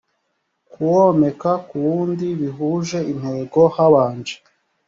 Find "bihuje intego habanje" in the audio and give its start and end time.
2.39-4.35